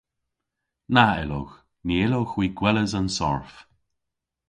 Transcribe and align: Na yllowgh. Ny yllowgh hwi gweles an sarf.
Na 0.93 1.05
yllowgh. 1.21 1.55
Ny 1.85 1.95
yllowgh 2.05 2.33
hwi 2.35 2.47
gweles 2.59 2.93
an 2.99 3.07
sarf. 3.17 3.51